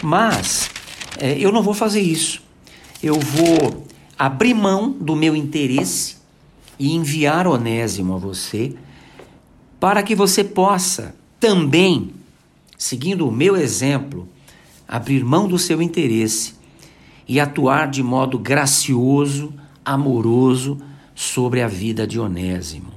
Mas 0.03 0.71
é, 1.19 1.39
eu 1.39 1.53
não 1.53 1.62
vou 1.62 1.75
fazer 1.75 2.01
isso. 2.01 2.43
Eu 3.03 3.19
vou 3.19 3.87
abrir 4.19 4.55
mão 4.55 4.91
do 4.91 5.17
meu 5.17 5.35
interesse 5.35 6.22
e 6.79 6.93
enviar 6.93 7.47
Onésimo 7.47 8.14
a 8.14 8.19
você 8.19 8.75
para 9.79 10.02
que 10.02 10.14
você 10.14 10.45
possa 10.45 11.14
também, 11.41 12.12
seguindo 12.79 13.26
o 13.26 13.33
meu 13.33 13.57
exemplo, 13.57 14.29
abrir 14.87 15.25
mão 15.25 15.49
do 15.49 15.59
seu 15.59 15.83
interesse 15.83 16.55
e 17.26 17.41
atuar 17.41 17.91
de 17.91 18.02
modo 18.02 18.38
gracioso, 18.38 19.52
amoroso 19.85 20.79
sobre 21.14 21.62
a 21.62 21.69
vida 21.69 22.07
de 22.07 22.21
Onésimo. 22.21 22.93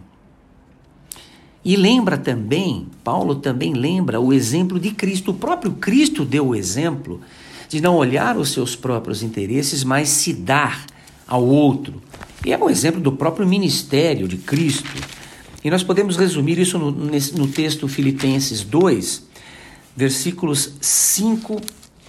E 1.66 1.76
lembra 1.76 2.18
também, 2.18 2.88
Paulo 3.04 3.36
também 3.36 3.74
lembra 3.74 4.20
o 4.20 4.32
exemplo 4.32 4.80
de 4.80 4.92
Cristo. 4.92 5.32
O 5.32 5.34
próprio 5.34 5.72
Cristo 5.74 6.24
deu 6.24 6.50
o 6.50 6.56
exemplo 6.56 7.20
de 7.68 7.82
não 7.82 7.96
olhar 7.96 8.38
os 8.38 8.50
seus 8.50 8.76
próprios 8.76 9.24
interesses, 9.24 9.84
mas 9.84 10.10
se 10.10 10.32
dar 10.32 10.86
ao 11.28 11.44
outro. 11.44 12.00
E 12.46 12.54
é 12.54 12.58
o 12.58 12.70
exemplo 12.70 13.02
do 13.02 13.12
próprio 13.12 13.48
ministério 13.48 14.28
de 14.28 14.38
Cristo. 14.38 14.90
E 15.64 15.70
nós 15.70 15.84
podemos 15.84 16.16
resumir 16.16 16.60
isso 16.60 16.78
no, 16.78 16.92
no 16.92 17.48
texto 17.48 17.88
Filipenses 17.88 18.62
2, 18.62 19.26
versículos 19.98 20.74
5 20.80 21.60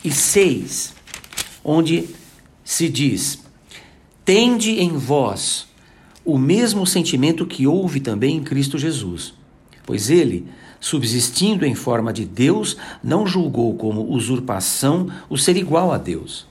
e 0.04 0.12
6, 0.12 0.94
onde 1.64 2.10
se 2.62 2.88
diz: 2.88 3.40
Tende 4.24 4.78
em 4.78 4.90
vós 4.96 5.66
o 6.24 6.38
mesmo 6.38 6.86
sentimento 6.86 7.46
que 7.46 7.66
houve 7.66 7.98
também 7.98 8.36
em 8.36 8.44
Cristo 8.44 8.78
Jesus 8.78 9.34
pois 9.86 10.10
ele, 10.10 10.48
subsistindo 10.80 11.64
em 11.64 11.74
forma 11.74 12.12
de 12.12 12.24
Deus, 12.26 12.76
não 13.02 13.24
julgou 13.24 13.76
como 13.76 14.10
usurpação 14.12 15.08
o 15.30 15.38
ser 15.38 15.56
igual 15.56 15.92
a 15.92 15.96
Deus. 15.96 16.44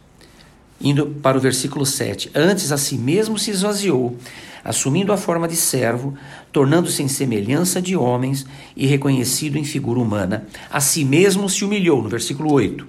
Indo 0.80 1.08
para 1.08 1.38
o 1.38 1.42
versículo 1.42 1.86
7, 1.86 2.32
antes 2.36 2.72
a 2.72 2.78
si 2.78 2.98
mesmo 2.98 3.40
se 3.40 3.52
esvaziou, 3.52 4.18
assumindo 4.64 5.14
a 5.14 5.18
forma 5.18 5.48
de 5.48 5.56
servo, 5.56 6.16
tornando-se 6.52 7.02
em 7.02 7.08
semelhança 7.08 7.82
de 7.82 7.96
homens 7.96 8.46
e 8.76 8.86
reconhecido 8.86 9.58
em 9.58 9.64
figura 9.64 10.00
humana, 10.00 10.48
a 10.70 10.82
si 10.82 11.06
mesmo 11.06 11.50
se 11.50 11.64
humilhou, 11.64 12.02
no 12.02 12.10
versículo 12.10 12.52
8, 12.52 12.86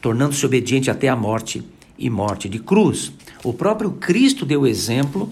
tornando-se 0.00 0.44
obediente 0.46 0.90
até 0.90 1.08
a 1.08 1.16
morte 1.16 1.62
e 1.98 2.08
morte 2.08 2.48
de 2.48 2.58
cruz. 2.58 3.12
O 3.42 3.52
próprio 3.52 3.92
Cristo 3.92 4.44
deu 4.44 4.66
exemplo 4.66 5.30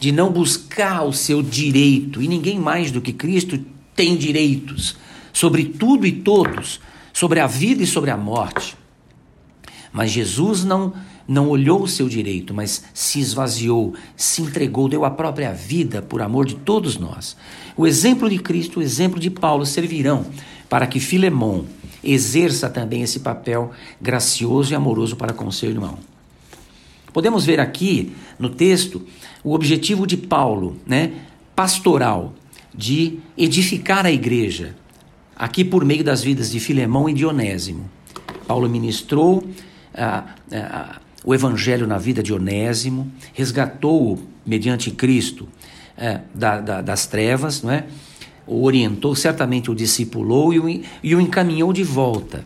de 0.00 0.10
não 0.10 0.32
buscar 0.32 1.04
o 1.04 1.12
seu 1.12 1.42
direito, 1.42 2.20
e 2.20 2.28
ninguém 2.28 2.58
mais 2.58 2.90
do 2.90 3.00
que 3.00 3.12
Cristo 3.12 3.58
tem 3.94 4.16
direitos 4.16 4.96
sobre 5.32 5.64
tudo 5.64 6.06
e 6.06 6.12
todos, 6.12 6.80
sobre 7.12 7.40
a 7.40 7.46
vida 7.46 7.82
e 7.82 7.86
sobre 7.86 8.10
a 8.10 8.16
morte. 8.16 8.76
Mas 9.92 10.10
Jesus 10.10 10.64
não 10.64 10.92
não 11.26 11.48
olhou 11.48 11.82
o 11.82 11.88
seu 11.88 12.08
direito, 12.08 12.52
mas 12.52 12.84
se 12.92 13.20
esvaziou, 13.20 13.94
se 14.16 14.42
entregou, 14.42 14.88
deu 14.88 15.04
a 15.04 15.10
própria 15.10 15.52
vida 15.52 16.02
por 16.02 16.20
amor 16.20 16.46
de 16.46 16.54
todos 16.54 16.98
nós. 16.98 17.36
O 17.76 17.86
exemplo 17.86 18.28
de 18.28 18.38
Cristo, 18.38 18.78
o 18.78 18.82
exemplo 18.82 19.18
de 19.18 19.30
Paulo 19.30 19.64
servirão 19.64 20.26
para 20.68 20.86
que 20.86 21.00
Filemão 21.00 21.66
exerça 22.02 22.68
também 22.68 23.02
esse 23.02 23.20
papel 23.20 23.70
gracioso 24.00 24.72
e 24.72 24.76
amoroso 24.76 25.16
para 25.16 25.32
com 25.32 25.50
seu 25.50 25.70
irmão. 25.70 25.98
Podemos 27.12 27.44
ver 27.44 27.60
aqui 27.60 28.12
no 28.38 28.50
texto 28.50 29.02
o 29.42 29.54
objetivo 29.54 30.06
de 30.06 30.16
Paulo, 30.16 30.76
né, 30.86 31.12
pastoral, 31.54 32.34
de 32.74 33.20
edificar 33.38 34.04
a 34.04 34.10
igreja, 34.10 34.74
aqui 35.36 35.64
por 35.64 35.84
meio 35.84 36.02
das 36.02 36.22
vidas 36.22 36.50
de 36.50 36.58
Filemão 36.58 37.08
e 37.08 37.14
Dionésimo. 37.14 37.88
Paulo 38.46 38.68
ministrou 38.68 39.44
ah, 39.94 40.24
ah, 40.52 41.00
o 41.24 41.34
evangelho 41.34 41.86
na 41.86 41.98
vida 41.98 42.22
de 42.22 42.32
Onésimo, 42.32 43.10
resgatou-o 43.32 44.20
mediante 44.44 44.90
Cristo 44.90 45.48
eh, 45.96 46.20
da, 46.34 46.60
da, 46.60 46.82
das 46.82 47.06
trevas, 47.06 47.62
não 47.62 47.70
é? 47.70 47.86
o 48.46 48.64
orientou, 48.64 49.14
certamente 49.14 49.70
o 49.70 49.74
discipulou 49.74 50.52
e 50.52 50.58
o, 50.58 50.82
e 51.02 51.14
o 51.14 51.20
encaminhou 51.20 51.72
de 51.72 51.82
volta 51.82 52.44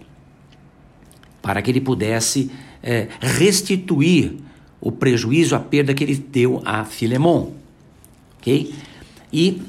para 1.42 1.62
que 1.62 1.70
ele 1.70 1.80
pudesse 1.80 2.50
é, 2.82 3.08
restituir 3.20 4.36
o 4.80 4.92
prejuízo, 4.92 5.56
a 5.56 5.58
perda 5.58 5.94
que 5.94 6.04
ele 6.04 6.14
deu 6.14 6.62
a 6.64 6.84
Filemon. 6.84 7.52
Ok? 8.38 8.72
E 9.32 9.62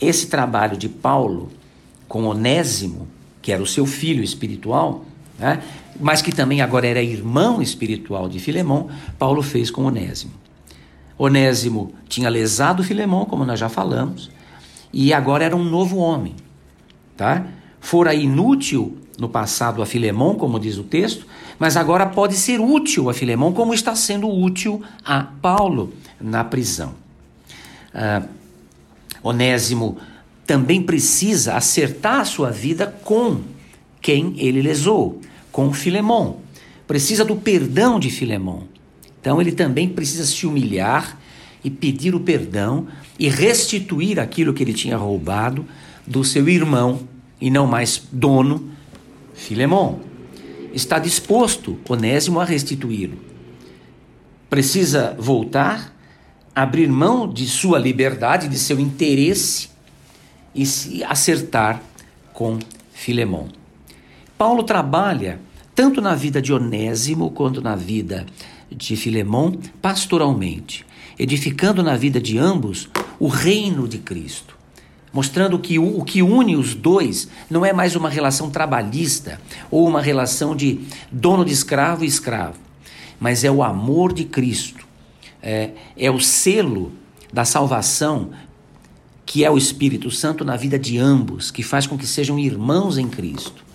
esse 0.00 0.26
trabalho 0.26 0.76
de 0.76 0.88
Paulo 0.88 1.50
com 2.06 2.24
Onésimo, 2.24 3.08
que 3.40 3.52
era 3.52 3.62
o 3.62 3.66
seu 3.66 3.86
filho 3.86 4.22
espiritual, 4.22 5.04
né, 5.38 5.62
mas 6.00 6.20
que 6.20 6.32
também 6.32 6.60
agora 6.60 6.86
era 6.86 7.02
irmão 7.02 7.62
espiritual 7.62 8.28
de 8.28 8.38
Filemon, 8.38 8.88
Paulo 9.18 9.42
fez 9.42 9.70
com 9.70 9.84
Onésimo. 9.84 10.32
Onésimo 11.16 11.94
tinha 12.08 12.28
lesado 12.28 12.84
Filemon, 12.84 13.24
como 13.24 13.44
nós 13.44 13.58
já 13.58 13.68
falamos, 13.68 14.30
e 14.92 15.12
agora 15.12 15.44
era 15.44 15.56
um 15.56 15.64
novo 15.64 15.98
homem, 15.98 16.34
tá? 17.16 17.46
Fora 17.80 18.14
inútil 18.14 18.98
no 19.18 19.28
passado 19.28 19.82
a 19.82 19.86
Filemon, 19.86 20.34
como 20.36 20.60
diz 20.60 20.78
o 20.78 20.84
texto, 20.84 21.26
mas 21.58 21.76
agora 21.76 22.06
pode 22.06 22.34
ser 22.34 22.60
útil 22.60 23.10
a 23.10 23.14
Filemon, 23.14 23.52
como 23.52 23.74
está 23.74 23.94
sendo 23.96 24.28
útil 24.28 24.82
a 25.04 25.24
Paulo 25.24 25.92
na 26.20 26.44
prisão. 26.44 26.94
Uh, 27.92 28.28
Onésimo 29.22 29.98
também 30.46 30.82
precisa 30.82 31.54
acertar 31.54 32.20
a 32.20 32.24
sua 32.24 32.50
vida 32.50 32.86
com 33.02 33.40
quem 34.00 34.34
ele 34.38 34.62
lesou, 34.62 35.20
com 35.50 35.72
Filemon. 35.72 36.36
Precisa 36.86 37.24
do 37.24 37.36
perdão 37.36 37.98
de 37.98 38.10
Filemon. 38.10 38.62
Então 39.20 39.40
ele 39.40 39.52
também 39.52 39.88
precisa 39.88 40.24
se 40.24 40.46
humilhar 40.46 41.18
e 41.62 41.70
pedir 41.70 42.14
o 42.14 42.20
perdão 42.20 42.86
e 43.18 43.28
restituir 43.28 44.18
aquilo 44.18 44.54
que 44.54 44.62
ele 44.62 44.72
tinha 44.72 44.96
roubado 44.96 45.66
do 46.06 46.24
seu 46.24 46.48
irmão 46.48 47.00
e 47.40 47.50
não 47.50 47.66
mais 47.66 48.02
dono, 48.10 48.70
Filemon. 49.34 50.00
Está 50.72 50.98
disposto 50.98 51.78
Onésimo 51.88 52.40
a 52.40 52.44
restituí-lo. 52.44 53.18
Precisa 54.48 55.14
voltar, 55.18 55.94
abrir 56.54 56.88
mão 56.88 57.30
de 57.30 57.46
sua 57.46 57.78
liberdade, 57.78 58.48
de 58.48 58.58
seu 58.58 58.80
interesse 58.80 59.68
e 60.54 60.64
se 60.64 61.04
acertar 61.04 61.82
com 62.32 62.58
Filemon. 62.92 63.57
Paulo 64.38 64.62
trabalha 64.62 65.40
tanto 65.74 66.00
na 66.00 66.14
vida 66.14 66.40
de 66.40 66.52
Onésimo 66.52 67.28
quanto 67.32 67.60
na 67.60 67.74
vida 67.74 68.24
de 68.70 68.94
Filemon 68.96 69.52
pastoralmente, 69.82 70.86
edificando 71.18 71.82
na 71.82 71.96
vida 71.96 72.20
de 72.20 72.38
ambos 72.38 72.88
o 73.18 73.26
reino 73.26 73.88
de 73.88 73.98
Cristo, 73.98 74.56
mostrando 75.12 75.58
que 75.58 75.76
o, 75.76 75.98
o 75.98 76.04
que 76.04 76.22
une 76.22 76.54
os 76.54 76.72
dois 76.72 77.28
não 77.50 77.66
é 77.66 77.72
mais 77.72 77.96
uma 77.96 78.08
relação 78.08 78.48
trabalhista 78.48 79.40
ou 79.72 79.88
uma 79.88 80.00
relação 80.00 80.54
de 80.54 80.82
dono 81.10 81.44
de 81.44 81.52
escravo 81.52 82.04
e 82.04 82.06
escravo, 82.06 82.58
mas 83.18 83.42
é 83.42 83.50
o 83.50 83.60
amor 83.60 84.12
de 84.12 84.24
Cristo, 84.24 84.86
é, 85.42 85.70
é 85.96 86.12
o 86.12 86.20
selo 86.20 86.92
da 87.32 87.44
salvação 87.44 88.30
que 89.26 89.44
é 89.44 89.50
o 89.50 89.58
Espírito 89.58 90.12
Santo 90.12 90.44
na 90.44 90.56
vida 90.56 90.78
de 90.78 90.96
ambos, 90.96 91.50
que 91.50 91.62
faz 91.62 91.88
com 91.88 91.98
que 91.98 92.06
sejam 92.06 92.38
irmãos 92.38 92.96
em 92.96 93.08
Cristo. 93.08 93.67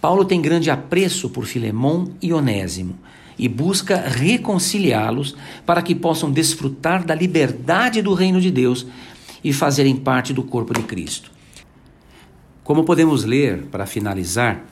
Paulo 0.00 0.24
tem 0.24 0.40
grande 0.40 0.70
apreço 0.70 1.28
por 1.28 1.44
Filemon 1.44 2.08
e 2.22 2.32
Onésimo 2.32 2.96
e 3.36 3.48
busca 3.48 3.96
reconciliá-los 3.96 5.36
para 5.66 5.82
que 5.82 5.94
possam 5.94 6.30
desfrutar 6.30 7.04
da 7.04 7.14
liberdade 7.14 8.00
do 8.00 8.14
reino 8.14 8.40
de 8.40 8.50
Deus 8.50 8.86
e 9.42 9.52
fazerem 9.52 9.96
parte 9.96 10.32
do 10.32 10.42
corpo 10.42 10.72
de 10.72 10.82
Cristo. 10.82 11.30
Como 12.62 12.84
podemos 12.84 13.24
ler, 13.24 13.62
para 13.70 13.86
finalizar, 13.86 14.64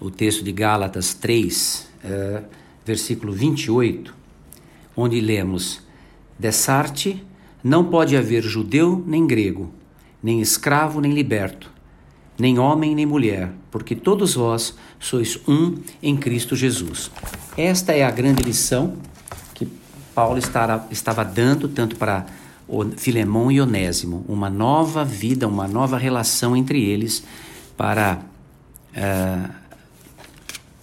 o 0.00 0.10
texto 0.10 0.42
de 0.42 0.52
Gálatas 0.52 1.14
3, 1.14 1.88
é, 2.04 2.42
versículo 2.84 3.32
28, 3.32 4.14
onde 4.96 5.20
lemos: 5.20 5.80
Dessarte 6.38 7.22
não 7.62 7.84
pode 7.84 8.16
haver 8.16 8.42
judeu 8.42 9.02
nem 9.06 9.26
grego, 9.26 9.72
nem 10.22 10.40
escravo 10.40 11.00
nem 11.00 11.12
liberto 11.12 11.75
nem 12.38 12.58
homem 12.58 12.94
nem 12.94 13.06
mulher, 13.06 13.50
porque 13.70 13.94
todos 13.94 14.34
vós 14.34 14.74
sois 15.00 15.38
um 15.48 15.76
em 16.02 16.16
Cristo 16.16 16.54
Jesus. 16.54 17.10
Esta 17.56 17.92
é 17.92 18.04
a 18.04 18.10
grande 18.10 18.42
lição 18.42 18.96
que 19.54 19.66
Paulo 20.14 20.38
estava 20.38 21.24
dando 21.24 21.68
tanto 21.68 21.96
para 21.96 22.26
Filemão 22.96 23.50
e 23.50 23.60
Onésimo, 23.60 24.24
uma 24.28 24.50
nova 24.50 25.04
vida, 25.04 25.46
uma 25.46 25.68
nova 25.68 25.96
relação 25.96 26.56
entre 26.56 26.82
eles 26.82 27.22
para 27.76 28.20
uh, 28.96 29.54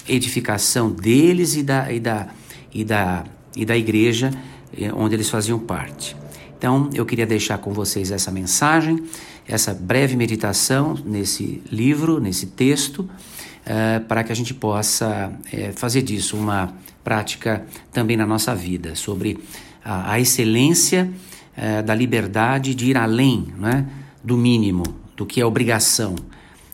edificação 0.08 0.92
deles 0.92 1.56
e 1.56 1.64
da, 1.64 1.92
e 1.92 2.00
da, 2.00 2.28
e 2.74 2.84
da, 2.84 3.24
e 3.56 3.66
da 3.66 3.78
igreja 3.78 4.32
eh, 4.78 4.92
onde 4.94 5.16
eles 5.16 5.30
faziam 5.30 5.60
parte. 5.60 6.16
Então, 6.58 6.90
eu 6.94 7.06
queria 7.06 7.26
deixar 7.26 7.58
com 7.58 7.74
vocês 7.74 8.12
essa 8.12 8.32
mensagem, 8.32 9.04
essa 9.48 9.74
breve 9.74 10.16
meditação 10.16 10.98
nesse 11.06 11.62
livro, 11.72 12.20
nesse 12.20 12.48
texto, 12.48 13.00
uh, 13.00 14.06
para 14.08 14.24
que 14.24 14.32
a 14.32 14.36
gente 14.36 14.54
possa 14.54 15.32
uh, 15.32 15.74
fazer 15.76 16.02
disso 16.02 16.38
uma 16.38 16.74
prática 17.04 17.66
também 17.92 18.16
na 18.16 18.26
nossa 18.26 18.56
vida, 18.56 18.96
sobre 18.96 19.38
a, 19.84 20.20
excelência 20.20 21.12
uh, 21.58 21.84
da 21.84 21.94
liberdade 21.94 22.74
de 22.74 22.92
ir 22.92 22.98
além 22.98 23.48
né, 23.60 23.86
do 24.24 24.38
mínimo, 24.38 24.84
do 25.16 25.26
que 25.26 25.42
é 25.42 25.46
obrigação, 25.46 26.16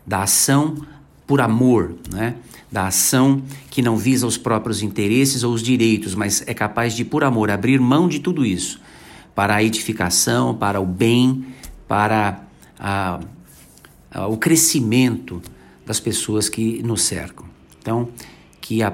da 0.06 0.24
ação 0.24 0.76
por 1.26 1.42
amor, 1.42 1.96
né? 2.12 2.36
da 2.72 2.88
ação 2.88 3.42
que 3.70 3.82
não 3.82 3.98
visa 3.98 4.28
os 4.28 4.38
próprios 4.38 4.82
interesses 4.82 5.44
ou 5.44 5.54
os 5.54 5.62
direitos, 5.62 6.14
mas 6.14 6.44
é 6.48 6.54
capaz 6.54 6.94
de, 6.94 7.04
por 7.04 7.24
amor, 7.24 7.50
abrir 7.50 7.80
mão 7.80 8.08
de 8.08 8.20
tudo 8.20 8.46
isso 8.46 8.80
para 9.34 9.56
a 9.56 9.64
edificação, 9.64 10.54
para 10.54 10.80
o 10.80 10.86
bem, 10.86 11.46
para 11.88 12.44
a, 12.80 13.20
a, 14.12 14.28
o 14.28 14.38
crescimento 14.38 15.42
das 15.86 16.00
pessoas 16.00 16.48
que 16.48 16.82
nos 16.84 17.04
cercam. 17.04 17.46
Então, 17.82 18.10
que 18.62 18.84
a, 18.84 18.94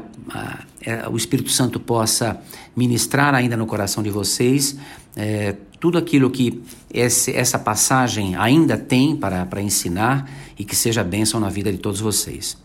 é, 0.82 1.08
o 1.10 1.18
Espírito 1.18 1.50
Santo 1.50 1.80
possa 1.80 2.42
ministrar 2.76 3.36
ainda 3.36 3.58
no 3.58 3.66
coração 3.66 4.02
de 4.02 4.10
vocês 4.10 4.78
é, 5.16 5.56
tudo 5.80 5.98
aquilo 5.98 6.30
que 6.30 6.64
esse, 6.92 7.32
essa 7.32 7.60
passagem 7.60 8.36
ainda 8.36 8.78
tem 8.78 9.16
para, 9.16 9.46
para 9.46 9.62
ensinar 9.62 10.30
e 10.58 10.64
que 10.64 10.76
seja 10.76 11.04
bênção 11.04 11.40
na 11.40 11.50
vida 11.50 11.72
de 11.72 11.78
todos 11.78 12.00
vocês. 12.00 12.58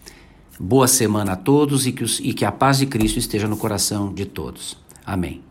Boa 0.58 0.86
semana 0.86 1.32
a 1.32 1.36
todos 1.36 1.86
e 1.86 1.92
que, 1.92 2.04
os, 2.04 2.20
e 2.20 2.32
que 2.32 2.44
a 2.44 2.52
paz 2.52 2.78
de 2.78 2.86
Cristo 2.86 3.18
esteja 3.18 3.48
no 3.48 3.56
coração 3.56 4.12
de 4.12 4.26
todos. 4.26 4.76
Amém. 5.04 5.49